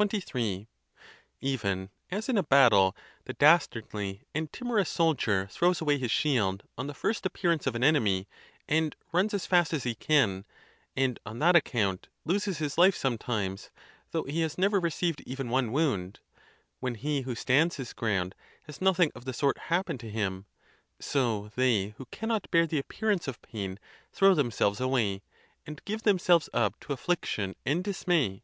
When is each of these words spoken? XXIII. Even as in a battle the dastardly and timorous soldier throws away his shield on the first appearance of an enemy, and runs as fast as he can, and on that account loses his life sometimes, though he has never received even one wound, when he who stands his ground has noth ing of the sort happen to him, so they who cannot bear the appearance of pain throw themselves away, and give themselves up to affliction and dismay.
XXIII. 0.00 0.66
Even 1.42 1.90
as 2.10 2.30
in 2.30 2.38
a 2.38 2.42
battle 2.42 2.96
the 3.26 3.34
dastardly 3.34 4.22
and 4.34 4.50
timorous 4.50 4.88
soldier 4.88 5.46
throws 5.50 5.82
away 5.82 5.98
his 5.98 6.10
shield 6.10 6.62
on 6.78 6.86
the 6.86 6.94
first 6.94 7.26
appearance 7.26 7.66
of 7.66 7.74
an 7.74 7.84
enemy, 7.84 8.26
and 8.66 8.96
runs 9.12 9.34
as 9.34 9.44
fast 9.44 9.74
as 9.74 9.82
he 9.82 9.94
can, 9.94 10.46
and 10.96 11.20
on 11.26 11.38
that 11.40 11.54
account 11.54 12.08
loses 12.24 12.56
his 12.60 12.78
life 12.78 12.96
sometimes, 12.96 13.68
though 14.12 14.22
he 14.24 14.40
has 14.40 14.56
never 14.56 14.80
received 14.80 15.20
even 15.26 15.50
one 15.50 15.70
wound, 15.70 16.20
when 16.80 16.94
he 16.94 17.20
who 17.20 17.34
stands 17.34 17.76
his 17.76 17.92
ground 17.92 18.34
has 18.62 18.80
noth 18.80 19.00
ing 19.00 19.12
of 19.14 19.26
the 19.26 19.34
sort 19.34 19.58
happen 19.68 19.98
to 19.98 20.08
him, 20.08 20.46
so 20.98 21.50
they 21.56 21.88
who 21.98 22.06
cannot 22.06 22.50
bear 22.50 22.66
the 22.66 22.78
appearance 22.78 23.28
of 23.28 23.42
pain 23.42 23.78
throw 24.14 24.32
themselves 24.34 24.80
away, 24.80 25.20
and 25.66 25.84
give 25.84 26.04
themselves 26.04 26.48
up 26.54 26.80
to 26.80 26.94
affliction 26.94 27.54
and 27.66 27.84
dismay. 27.84 28.42